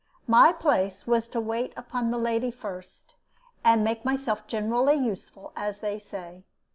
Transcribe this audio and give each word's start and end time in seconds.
My 0.25 0.51
place 0.51 1.05
was 1.05 1.29
to 1.29 1.39
wait 1.39 1.73
upon 1.77 2.09
the 2.09 2.17
lady 2.17 2.49
first, 2.49 3.13
and 3.63 3.83
make 3.83 4.03
myself 4.03 4.47
generally 4.47 4.95
useful, 4.95 5.53
as 5.55 5.77
they 5.77 5.99
say. 5.99 6.41